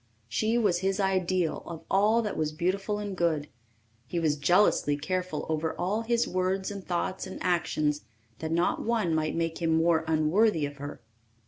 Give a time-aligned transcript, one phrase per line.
[0.27, 3.49] She was his ideal of all that was beautiful and good;
[4.07, 8.01] he was jealously careful over all his words and thoughts and actions
[8.39, 11.03] that not one might make him more unworthy of her.